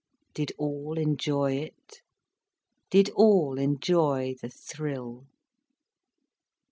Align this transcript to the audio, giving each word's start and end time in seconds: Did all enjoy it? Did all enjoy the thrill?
Did 0.33 0.51
all 0.57 0.97
enjoy 0.97 1.53
it? 1.57 2.01
Did 2.89 3.11
all 3.11 3.59
enjoy 3.59 4.33
the 4.41 4.49
thrill? 4.49 5.27